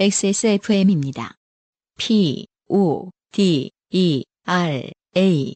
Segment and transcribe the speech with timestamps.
[0.00, 1.34] XSFM입니다.
[1.98, 5.54] P, O, D, E, R, A.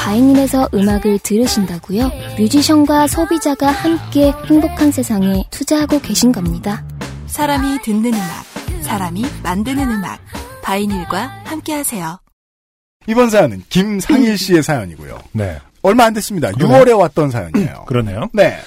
[0.00, 2.10] 바이닐에서 음악을 들으신다고요?
[2.36, 6.84] 뮤지션과 소비자가 함께 행복한 세상에 투자하고 계신 겁니다.
[7.26, 8.44] 사람이 듣는 음악,
[8.82, 10.18] 사람이 만드는 음악.
[10.64, 12.18] 바이닐과 함께하세요.
[13.06, 15.22] 이번 사연은 김상일 씨의 사연이고요.
[15.30, 15.60] 네.
[15.82, 16.50] 얼마 안 됐습니다.
[16.50, 16.84] 그러네요.
[16.84, 17.84] 6월에 왔던 사연이에요.
[17.86, 18.28] 그러네요.
[18.32, 18.58] 네.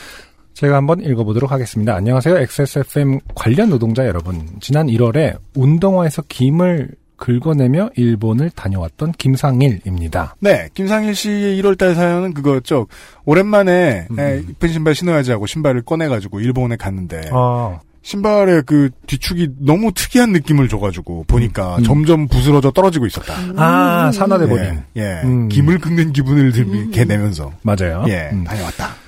[0.54, 1.96] 제가 한번 읽어보도록 하겠습니다.
[1.96, 2.38] 안녕하세요.
[2.38, 4.48] XSFM 관련 노동자 여러분.
[4.60, 10.36] 지난 1월에 운동화에서 김을 긁어내며 일본을 다녀왔던 김상일입니다.
[10.40, 10.68] 네.
[10.74, 12.88] 김상일 씨의 1월달 사연은 그거였죠.
[13.26, 14.20] 오랜만에 음.
[14.20, 20.34] 에, 이쁜 신발 신어야지 하고 신발을 꺼내가지고 일본에 갔는데 아, 신발의 그 뒤축이 너무 특이한
[20.34, 21.84] 느낌을 줘가지고 보니까 음.
[21.84, 23.34] 점점 부스러져 떨어지고 있었다.
[23.56, 24.84] 아 산화돼 버린.
[24.98, 25.02] 예.
[25.02, 25.22] 예.
[25.24, 25.48] 음.
[25.48, 28.04] 김을 긁는 기분을 들게 내면서 맞아요.
[28.10, 28.44] 예 음.
[28.44, 29.03] 다녀왔다.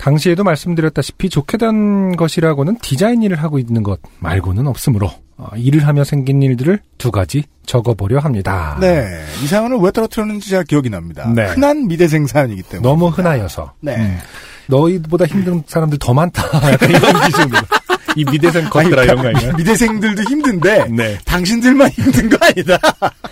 [0.00, 6.04] 당시에도 말씀드렸다시피 좋게 된 것이라고는 디자인 일을 하고 있는 것 말고는 없으므로 어, 일을 하며
[6.04, 8.78] 생긴 일들을 두 가지 적어보려 합니다.
[8.80, 9.06] 네.
[9.44, 11.30] 이 사연을 왜 떨어뜨렸는지 제가 기억이 납니다.
[11.34, 11.48] 네.
[11.48, 12.88] 흔한 미대생 사연이기 때문에.
[12.88, 13.96] 너무 흔하여서 네.
[13.96, 14.18] 음.
[14.68, 16.44] 너희보다 힘든 사람들 더 많다.
[16.88, 17.58] 이런 기준으로
[18.16, 19.52] 이 미대생 것들아 이런 거 아니야?
[19.52, 21.18] 미대생들도 힘든데 네.
[21.26, 22.78] 당신들만 힘든 거 아니다.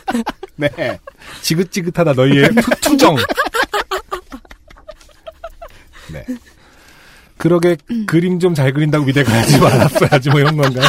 [0.56, 0.98] 네.
[1.41, 3.16] 지긋지긋하다 너희의 투, 투정.
[6.12, 6.24] 네.
[7.39, 10.89] 그러게 그림 좀 잘 그린다고 미대 가야지 말았어야지 뭐 이런 건가요?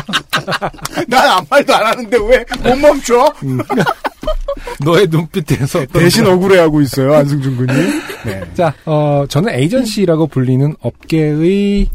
[1.08, 3.34] 난 아무 말도 안 하는데 왜 못 멈춰?
[4.84, 7.74] 너의 눈빛에서 대신 억울해하고 있어요 안승준 군이.
[8.26, 8.42] 네.
[8.54, 11.88] 자, 어, 저는 에이전시라고 불리는 업계의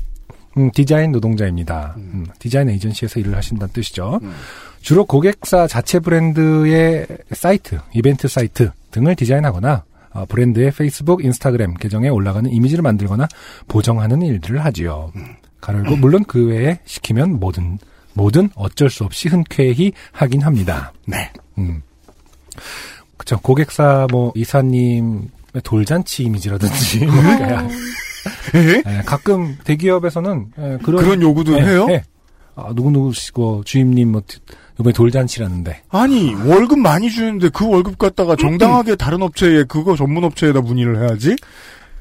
[0.56, 1.94] 음, 디자인 노동자입니다.
[1.96, 4.20] 음, 디자인 에이전시에서 일을 하신다는 뜻이죠.
[4.22, 4.32] 음.
[4.80, 9.84] 주로 고객사 자체 브랜드의 사이트, 이벤트 사이트 등을 디자인하거나 어,
[10.28, 13.28] 브랜드의 페이스북, 인스타그램 계정에 올라가는 이미지를 만들거나
[13.68, 15.12] 보정하는 일들을 하지요.
[15.60, 17.78] 가르고 물론 그 외에 시키면 뭐든
[18.14, 20.92] 뭐든 어쩔 수 없이 흔쾌히 하긴 합니다.
[21.06, 21.30] 네.
[21.58, 21.82] 음.
[23.16, 23.38] 그쵸.
[23.40, 25.30] 고객사 뭐 이사님
[25.62, 27.70] 돌잔치 이미지라든지 뭐 그냥,
[28.54, 31.86] 예, 가끔 대기업에서는 예, 그런 그런 요구도 예, 해요?
[31.90, 32.02] 예.
[32.56, 34.22] 아, 누구누구시고 주임님 뭐
[34.80, 40.60] 이번에 돌잔치라는데 아니 월급 많이 주는데 그 월급 갖다가 정당하게 다른 업체에 그거 전문 업체에다
[40.60, 41.36] 문의를 해야지.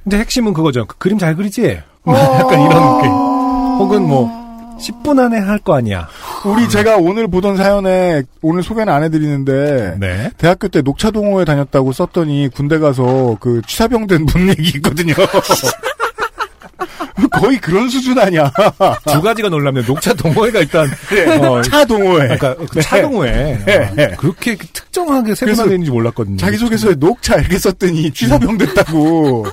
[0.04, 0.86] 근데 핵심은 그거죠.
[0.86, 1.80] 그 그림 잘 그리지?
[2.06, 2.14] 어.
[2.40, 3.12] 약간 이런 느낌.
[3.12, 4.44] 혹은 뭐
[4.80, 6.08] 10분 안에 할 거 아니야.
[6.46, 10.30] 우리 제가 오늘 보던 사연에 오늘 소개는 안 해드리는데 네.
[10.38, 15.14] 대학교 때 녹차동호회 다녔다고 썼더니 군대 가서 그 취사병 된 분 얘기 있거든요.
[17.32, 18.52] 거의 그런 수준 아니야.
[19.12, 19.86] 두 가지가 놀랍네요.
[19.86, 20.90] 녹차 동호회가 일단
[21.42, 22.38] 어, 차 동호회.
[22.38, 24.06] 그러니까 그 차동호회 네.
[24.06, 26.38] 아, 그렇게 특정하게 그래서 세분화 되는지 몰랐거든요.
[26.38, 29.46] 자기소개서에 녹차 이렇게 썼더니 취사병 됐다고.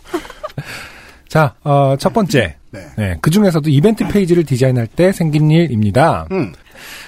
[1.28, 2.56] 자, 어, 첫 번째.
[2.72, 2.86] 네.
[2.96, 6.26] 네, 그 중에서도 이벤트 페이지를 디자인할 때 생긴 일입니다.
[6.30, 6.52] 음.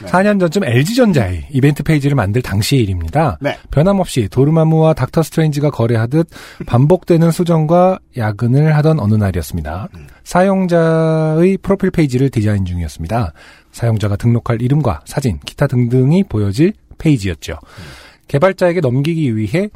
[0.04, 3.38] 4년 전쯤 LG전자의 이벤트 페이지를 만들 당시의 일입니다.
[3.40, 3.56] 네.
[3.70, 6.28] 변함없이 도르마무와 닥터 스트레인지가 거래하듯
[6.66, 9.88] 반복되는 수정과 야근을 하던 어느 날이었습니다.
[10.24, 13.32] 사용자의 프로필 페이지를 디자인 중이었습니다.
[13.72, 17.58] 사용자가 등록할 이름과 사진, 기타 등등이 보여질 페이지였죠.
[18.28, 19.68] 개발자에게 넘기기 위해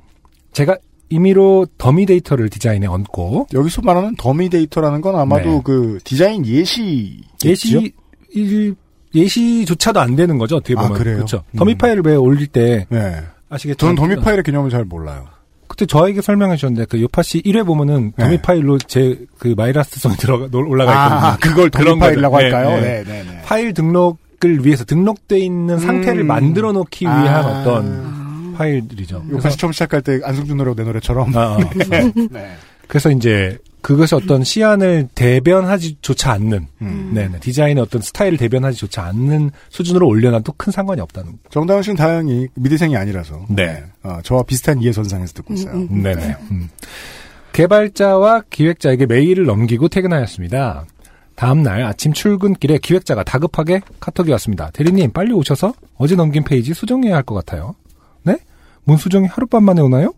[0.52, 5.60] 제가 임의로 더미 데이터를 디자인에 얹고 여기서 말하는 더미 데이터라는 건 아마도 네.
[5.64, 7.92] 그 디자인 예시 예시
[8.30, 8.74] 일,
[9.14, 11.16] 예시조차도 안 되는 거죠 어떻게 아, 보면 그래요?
[11.16, 11.42] 그렇죠.
[11.52, 11.58] 음.
[11.58, 13.22] 더미 파일을 왜 올릴 때 네.
[13.48, 13.78] 아시겠죠?
[13.78, 15.26] 저는 더미 파일의 개념을 잘 몰라요.
[15.68, 18.24] 그때 저에게 설명해 주셨는데 그 요파 씨 1회 보면은 네.
[18.24, 21.26] 더미 파일로 제 그 My Last Song이 들어가 놀- 올라가 있거든요.
[21.32, 22.44] 아, 그걸 더미 파일이라고 거죠.
[22.44, 22.80] 할까요?
[22.80, 23.42] 네, 네, 네, 네.
[23.44, 26.26] 파일 등록을 위해서 등록돼 있는 상태를 음.
[26.26, 27.60] 만들어 놓기 위한 아.
[27.60, 29.24] 어떤 파일들이죠.
[29.32, 31.36] 요파 씨 처음 시작할 때 안승준 노래 내 노래처럼.
[31.36, 31.70] 아, 아.
[31.90, 32.12] 네.
[32.30, 32.52] 네.
[32.88, 37.10] 그래서 이제 그것이 어떤 시안을 대변하지조차 않는 음.
[37.14, 37.38] 네, 네.
[37.38, 41.38] 디자인의 어떤 스타일을 대변하지조차 않는 수준으로 올려놔도 큰 상관이 없다는 거.
[41.50, 43.47] 정다은 씨는 다행히 미대생이 아니라서.
[43.48, 43.84] 네.
[44.03, 45.86] 어, 저와 비슷한 이해선상에서 듣고 있어요.
[45.88, 46.34] 네네.
[46.50, 46.68] 음.
[47.53, 50.84] 개발자와 기획자에게 메일을 넘기고 퇴근하였습니다.
[51.36, 54.68] 다음날 아침 출근길에 기획자가 다급하게 카톡이 왔습니다.
[54.72, 57.77] 대리님 빨리 오셔서 어제 넘긴 페이지 수정해야 할 것 같아요.
[58.24, 58.36] 네?
[58.83, 60.12] 뭔 수정이 하룻밤 만에 오나요?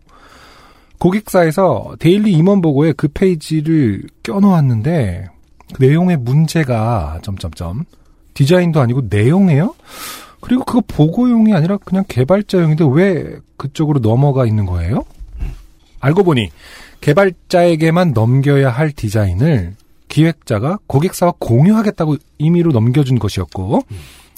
[0.99, 5.27] 고객사에서 데일리 임원 보고에 그 페이지를 껴놓았는데
[5.73, 7.85] 그 내용에 문제가 점점점
[8.33, 9.75] 디자인도 아니고 내용이에요?
[10.41, 15.03] 그리고 그거 보고용이 아니라 그냥 개발자용인데 왜 그쪽으로 넘어가 있는 거예요?
[15.99, 16.49] 알고 보니
[17.01, 19.75] 개발자에게만 넘겨야 할 디자인을
[20.07, 23.81] 기획자가 고객사와 공유하겠다고 임의로 넘겨준 것이었고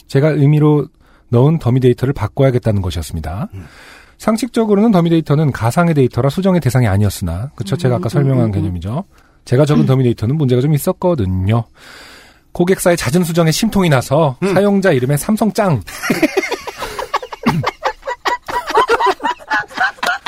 [0.07, 0.87] 제가 임의로
[1.29, 3.49] 넣은 더미 데이터를 바꿔야겠다는 것이었습니다.
[4.21, 9.03] 상식적으로는 더미 데이터는 가상의 데이터라 수정의 대상이 아니었으나 그쵸 제가 아까 설명한 개념이죠.
[9.45, 11.63] 제가 적은 더미 데이터는 문제가 좀 있었거든요.
[12.51, 14.53] 고객사의 잦은 수정에 심통이 나서 음.
[14.53, 15.81] 사용자 이름에 삼성짱.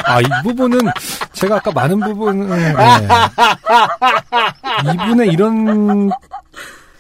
[0.06, 0.80] 아, 이 부분은
[1.34, 3.08] 제가 아까 많은 부분을 네.
[4.92, 6.10] 이분의 이런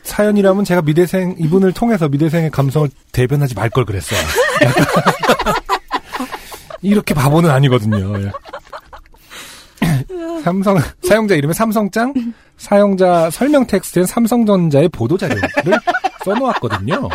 [0.04, 4.20] 사연이라면 제가 미대생 이분을 통해서 미대생의 감성을 대변하지 말 걸 그랬어요.
[6.84, 8.14] 이렇게 바보는 아니거든요.
[8.20, 8.32] 예.
[10.44, 12.14] 삼성 사용자 이름에 삼성짱
[12.58, 15.42] 사용자 설명 텍스트엔 삼성전자의 보도 자료를
[16.24, 17.10] 써놓았거든요.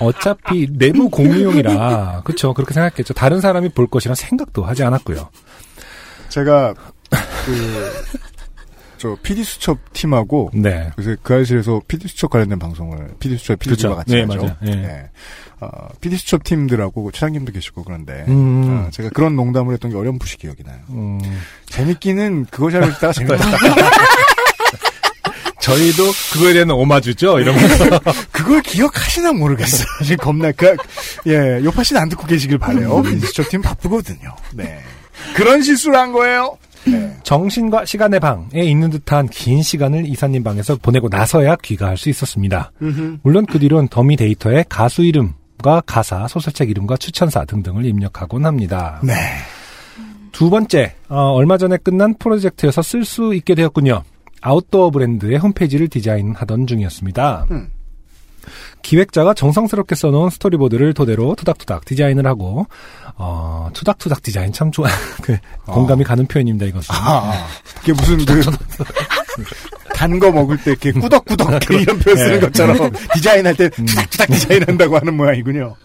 [0.00, 3.14] 어차피 내부 공유용이라 그렇죠 그렇게 생각했죠.
[3.14, 5.28] 다른 사람이 볼 것이란 생각도 하지 않았고요.
[6.28, 6.74] 제가
[7.46, 7.92] 그,
[9.04, 10.90] 저 PD 수첩 팀하고 네.
[10.98, 13.96] 요새 그 아실에서 PD 수첩 관련된 방송을 PD 수첩 PD가 그렇죠.
[13.96, 14.36] 같이 네, 하죠.
[14.36, 14.56] 맞아요.
[14.64, 14.70] 예.
[14.70, 15.10] 네.
[15.60, 15.68] 어,
[16.00, 18.86] PD 수첩 팀들하고 차장님도 계시고 그런데 음.
[18.86, 20.78] 어, 제가 그런 농담을 했던 게 어렴풋이 기억이 나요.
[20.88, 21.20] 음,
[21.66, 23.36] 재밌기는 그거 잘 듣다가 재밌다.
[25.60, 26.02] 저희도
[26.32, 27.40] 그거에 대한 오마주죠.
[27.40, 28.00] 이러면서
[28.32, 29.86] 그걸 기억하시나 모르겠어요.
[30.00, 30.74] 사실 겁나 그,
[31.26, 33.02] 예, 요파 씨는 안 듣고 계시길 바래요.
[33.02, 34.34] PD 수첩 팀 바쁘거든요.
[34.54, 34.80] 네.
[35.34, 36.56] 그런 실수를 한 거예요.
[36.86, 37.16] 네.
[37.22, 42.72] 정신과 시간의 방에 있는 듯한 긴 시간을 이사님 방에서 보내고 나서야 귀가할 수 있었습니다.
[43.22, 49.00] 물론 그 뒤론 더미 데이터에 가수 이름과 가사, 소설책 이름과 추천사 등등을 입력하곤 합니다.
[49.02, 49.14] 네.
[50.32, 54.02] 두 번째, 어, 얼마 전에 끝난 프로젝트여서 쓸 수 있게 되었군요.
[54.40, 57.46] 아웃도어 브랜드의 홈페이지를 디자인하던 중이었습니다.
[57.50, 57.70] 음.
[58.82, 62.66] 기획자가 정성스럽게 써놓은 스토리보드를 토대로 투닥투닥 디자인을 하고
[63.16, 64.88] 어, 투닥투닥 디자인 참 좋아
[65.22, 65.36] 그
[65.66, 67.46] 공감이 가는 표현입니다 이것은 아, 아.
[67.80, 68.42] 그게 무슨 그,
[69.94, 72.40] 단거 먹을 때 이렇게 꾸덕꾸덕 이런 표현 쓰는 네.
[72.40, 75.76] 것처럼 디자인할 때 투닥투닥 디자인한다고 하는 모양이군요.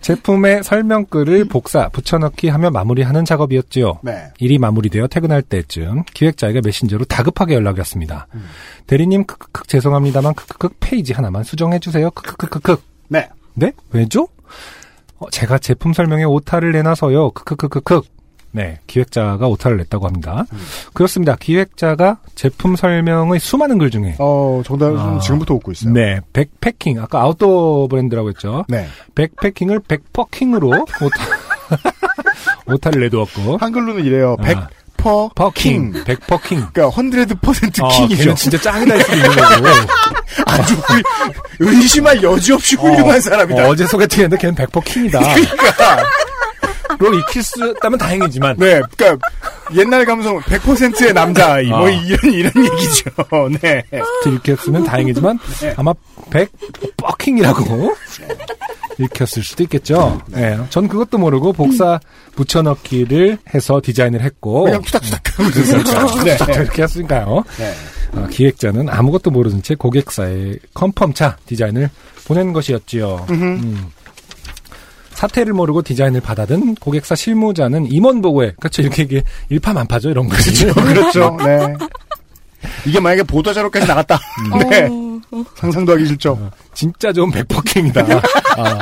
[0.00, 4.00] 제품의 설명글을 복사 붙여넣기 하며 마무리하는 작업이었지요.
[4.02, 4.28] 네.
[4.38, 8.26] 일이 마무리되어 퇴근할 때쯤 기획자에게 메신저로 다급하게 연락이 왔습니다.
[8.86, 12.10] 대리님 크크크 죄송합니다만 크크크 페이지 하나만 수정해 주세요.
[12.10, 12.76] 크크크크크.
[13.08, 13.28] 네.
[13.54, 13.72] 네?
[13.92, 14.28] 왜죠?
[15.18, 17.32] 어, 제가 제품 설명에 오타를 내놔서요.
[17.32, 18.00] 크크크크크.
[18.52, 20.44] 네, 기획자가 오타를 냈다고 합니다.
[20.92, 21.36] 그렇습니다.
[21.38, 25.18] 기획자가 제품 설명의 수많은 글 중에 어, 정답은 아.
[25.20, 25.92] 지금부터 웃고 있어요.
[25.92, 28.64] 네, 백패킹 아까 아웃도어 브랜드라고 했죠.
[28.68, 28.88] 네.
[29.14, 31.26] 백패킹을 백퍼킹으로 오타
[32.66, 34.36] 오타를 내두었고 한글로는 이래요.
[34.40, 34.42] 아.
[34.96, 36.04] 백퍼 퍼킹 킹.
[36.04, 38.16] 백퍼킹 그러니까 hundred percent 아, 킹이죠.
[38.16, 39.66] 걔는 진짜 짱이다 할 수도 있는 거고
[40.46, 41.02] 아주 의-
[41.60, 43.68] 의심할 여지 없이 훌륭한 사람이다.
[43.68, 46.02] 어, 제 소개팅했는데 걔는 백퍼킹이다 그러니까
[47.00, 49.26] 로 읽힐 수 있다면 다행이지만 네, 그러니까
[49.74, 51.90] 옛날 감성 100%의 남자아이 뭐 아.
[51.90, 53.10] 이런 이런 얘기죠.
[53.62, 53.82] 네.
[54.26, 55.38] 읽혔으면 다행이지만
[55.76, 55.94] 아마
[56.30, 57.94] 백퍼킹이라고
[58.98, 60.20] 읽혔을 수도 있겠죠.
[60.26, 61.98] 네, 전 그것도 모르고 복사
[62.36, 65.22] 붙여넣기를 해서 디자인을 했고 그냥 투닥투닥.
[66.24, 66.36] 네.
[66.36, 67.44] 딱 이렇게 했으니까요.
[67.58, 67.74] 네.
[68.12, 71.88] 어, 기획자는 아무것도 모르는 채 고객사에 컨펌차 디자인을
[72.26, 73.26] 보낸 것이었지요.
[73.30, 73.90] 음.
[75.20, 80.72] 사태를 모르고 디자인을 받아든 고객사 실무자는 임원 보고에 그렇죠 이렇게 이게 일파만파죠 이런 거죠.
[80.72, 81.36] 그렇죠.
[81.44, 81.76] 네.
[82.86, 84.18] 이게 만약에 보도자료까지 나갔다.
[84.70, 84.88] 네.
[85.56, 86.50] 상상도 하기 싫죠.
[86.72, 88.00] 진짜 좋은 백퍼킹이다.
[88.56, 88.78] 아,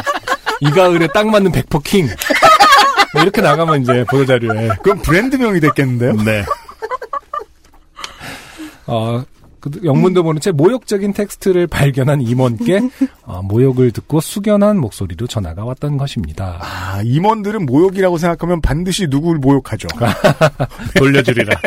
[0.61, 2.09] 이 가을에 딱 맞는 백퍼킹.
[3.15, 4.69] 뭐 이렇게 나가면 이제 보도자료에.
[4.83, 6.13] 그럼 브랜드명이 됐겠는데요?
[6.25, 6.45] 네.
[8.87, 9.25] 어,
[9.61, 12.81] 그 영문도 모른 채 모욕적인 텍스트를 발견한 임원께
[13.23, 16.59] 어, 모욕을 듣고 숙연한 목소리로 전화가 왔던 것입니다.
[16.61, 19.89] 아, 임원들은 모욕이라고 생각하면 반드시 누구를 모욕하죠.
[20.97, 21.61] 돌려주리라.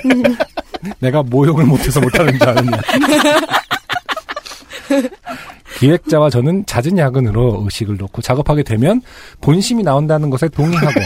[0.99, 2.77] 내가 모욕을 못해서 못하는 줄 아느냐.
[5.79, 9.01] 기획자와 저는 잦은 야근으로 의식을 놓고 작업하게 되면
[9.41, 10.99] 본심이 나온다는 것에 동의하고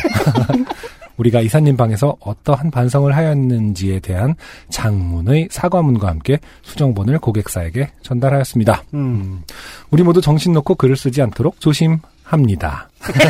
[1.17, 4.36] 우리가 이사님 방에서 어떠한 반성을 하였는지에 대한
[4.69, 8.84] 장문의 사과문과 함께 수정본을 고객사에게 전달하였습니다.
[8.93, 9.43] 음.
[9.91, 12.89] 우리 모두 정신 놓고 글을 쓰지 않도록 조심합니다.
[13.13, 13.29] 네.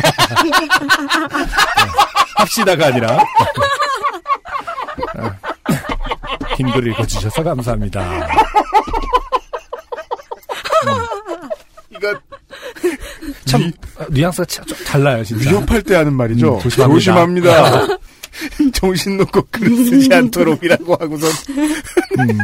[2.36, 3.18] 합시다가 아니라
[6.56, 8.26] 긴 글 읽어주셔서 감사합니다.
[11.90, 12.14] 이거
[13.46, 13.72] 참
[14.10, 15.50] 뉘앙스가 참, 좀 달라요 진짜.
[15.50, 16.56] 위협할 때 하는 말이죠.
[16.56, 16.94] 음, 조심합니다.
[16.94, 17.98] 조심합니다.
[18.74, 21.26] 정신 놓고 글을 쓰지 않도록이라고 하고서
[22.18, 22.38] 음.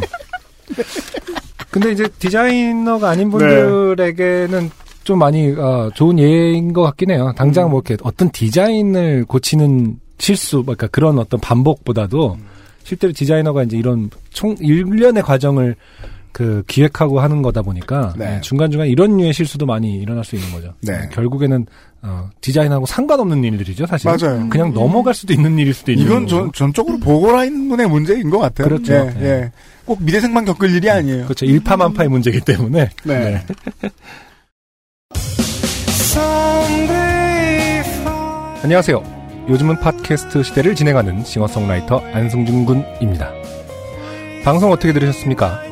[1.71, 4.71] 근데 이제 디자이너가 아닌 분들에게는
[5.05, 7.33] 좀 많이 어, 좋은 예인 것 같긴 해요.
[7.37, 12.39] 당장 뭐 이렇게 어떤 디자인을 고치는 실수, 그러니까 그런 어떤 반복보다도
[12.85, 15.75] 실제로 디자이너가 이제 이런 총 일련의 과정을
[16.33, 18.37] 그 기획하고 하는 거다 보니까 네.
[18.37, 20.75] 예, 중간중간 이런 류의 실수도 많이 일어날 수 있는 거죠.
[20.81, 20.95] 네.
[20.95, 21.67] 예, 결국에는
[22.03, 24.11] 어, 디자인하고 상관없는 일들이죠, 사실.
[24.11, 24.49] 맞아요.
[24.49, 26.27] 그냥 넘어갈 수도 있는 일일 수도 있는 이건.
[26.27, 28.67] 전, 전적으로 보고라인문의 문제인 것 같아요.
[28.67, 28.93] 그렇죠.
[28.93, 29.25] 예, 예.
[29.25, 29.53] 예.
[29.85, 31.25] 꼭 미대생만 겪을 일이 아니에요.
[31.25, 31.45] 그렇죠.
[31.45, 32.89] 일파만파의 문제이기 때문에.
[33.05, 33.45] 네.
[38.63, 39.03] 안녕하세요.
[39.49, 43.33] 요즘은 팟캐스트 시대를 진행하는 싱어송라이터 안승준 군입니다.
[44.45, 45.72] 방송 어떻게 들으셨습니까?